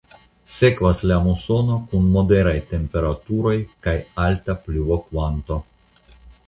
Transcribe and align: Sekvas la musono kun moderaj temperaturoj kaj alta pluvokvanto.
Sekvas 0.51 1.01
la 1.11 1.17
musono 1.25 1.75
kun 1.91 2.09
moderaj 2.17 2.55
temperaturoj 2.73 3.55
kaj 3.87 3.97
alta 4.27 4.61
pluvokvanto. 4.65 5.63